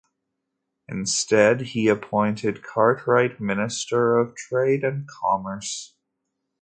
Instead, 0.89 1.61
he 1.61 1.87
appointed 1.87 2.63
Cartwright 2.63 3.39
Minister 3.39 4.17
of 4.17 4.33
Trade 4.35 4.83
and 4.83 5.07
Commerce. 5.07 5.93